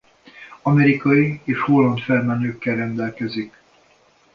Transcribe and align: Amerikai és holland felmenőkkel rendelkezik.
Amerikai 0.63 1.41
és 1.45 1.59
holland 1.61 1.99
felmenőkkel 1.99 2.75
rendelkezik. 2.75 3.61